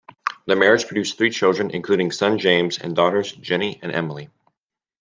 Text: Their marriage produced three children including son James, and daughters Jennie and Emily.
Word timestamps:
Their 0.47 0.55
marriage 0.57 0.87
produced 0.87 1.15
three 1.19 1.29
children 1.29 1.69
including 1.69 2.09
son 2.09 2.39
James, 2.39 2.79
and 2.79 2.95
daughters 2.95 3.31
Jennie 3.33 3.79
and 3.83 3.91
Emily. 3.91 4.29